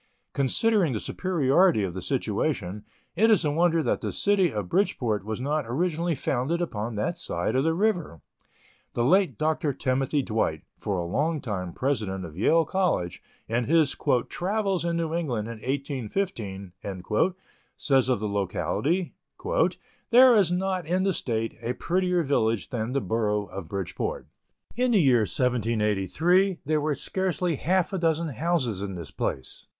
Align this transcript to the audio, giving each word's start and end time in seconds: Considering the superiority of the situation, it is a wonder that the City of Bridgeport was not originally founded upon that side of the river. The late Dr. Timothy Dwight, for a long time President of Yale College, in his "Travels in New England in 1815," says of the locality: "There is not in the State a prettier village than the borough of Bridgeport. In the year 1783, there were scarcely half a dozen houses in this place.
Considering 0.33 0.93
the 0.93 0.99
superiority 0.99 1.83
of 1.83 1.93
the 1.93 2.01
situation, 2.01 2.83
it 3.15 3.29
is 3.29 3.45
a 3.45 3.51
wonder 3.51 3.83
that 3.83 4.01
the 4.01 4.11
City 4.11 4.51
of 4.51 4.67
Bridgeport 4.67 5.23
was 5.23 5.39
not 5.39 5.65
originally 5.67 6.15
founded 6.15 6.59
upon 6.59 6.95
that 6.95 7.19
side 7.19 7.55
of 7.55 7.63
the 7.63 7.75
river. 7.75 8.19
The 8.95 9.03
late 9.05 9.37
Dr. 9.37 9.73
Timothy 9.73 10.23
Dwight, 10.23 10.63
for 10.75 10.97
a 10.97 11.05
long 11.05 11.39
time 11.39 11.71
President 11.71 12.25
of 12.25 12.35
Yale 12.35 12.65
College, 12.65 13.21
in 13.47 13.65
his 13.65 13.95
"Travels 14.27 14.83
in 14.83 14.97
New 14.97 15.13
England 15.13 15.47
in 15.47 15.59
1815," 15.59 16.73
says 17.77 18.09
of 18.09 18.19
the 18.19 18.27
locality: 18.27 19.13
"There 20.09 20.35
is 20.35 20.51
not 20.51 20.87
in 20.87 21.03
the 21.03 21.13
State 21.13 21.59
a 21.61 21.73
prettier 21.73 22.23
village 22.23 22.71
than 22.71 22.93
the 22.93 23.01
borough 23.01 23.45
of 23.45 23.69
Bridgeport. 23.69 24.25
In 24.75 24.93
the 24.93 24.99
year 24.99 25.25
1783, 25.27 26.57
there 26.65 26.81
were 26.81 26.95
scarcely 26.95 27.57
half 27.57 27.93
a 27.93 27.99
dozen 27.99 28.29
houses 28.29 28.81
in 28.81 28.95
this 28.95 29.11
place. 29.11 29.67